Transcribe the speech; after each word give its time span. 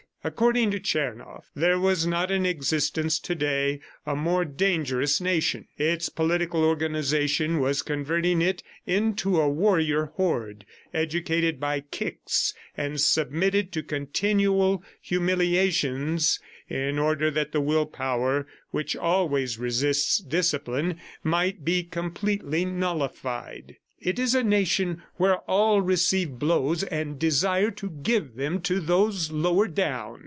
According 0.23 0.69
to 0.69 0.79
Tchernoff, 0.79 1.49
there 1.55 1.79
was 1.79 2.05
not 2.05 2.29
in 2.29 2.45
existence 2.45 3.17
to 3.17 3.33
day 3.33 3.79
a 4.05 4.15
more 4.15 4.45
dangerous 4.45 5.19
nation. 5.19 5.67
Its 5.79 6.09
political 6.09 6.63
organization 6.63 7.59
was 7.59 7.81
converting 7.81 8.39
it 8.39 8.61
into 8.85 9.41
a 9.41 9.49
warrior 9.49 10.11
horde, 10.17 10.63
educated 10.93 11.59
by 11.59 11.79
kicks 11.79 12.53
and 12.77 13.01
submitted 13.01 13.71
to 13.71 13.81
continual 13.81 14.83
humiliations 15.01 16.39
in 16.69 16.99
order 16.99 17.31
that 17.31 17.51
the 17.51 17.59
willpower 17.59 18.45
which 18.69 18.95
always 18.95 19.57
resists 19.57 20.19
discipline 20.19 20.99
might 21.23 21.65
be 21.65 21.81
completely 21.81 22.63
nullified. 22.63 23.77
"It 24.03 24.17
is 24.17 24.33
a 24.33 24.41
nation 24.43 25.03
where 25.17 25.35
all 25.41 25.79
receive 25.81 26.31
blows 26.39 26.81
and 26.81 27.19
desire 27.19 27.69
to 27.69 27.87
give 27.91 28.33
them 28.35 28.59
to 28.61 28.79
those 28.79 29.31
lower 29.31 29.67
down. 29.67 30.17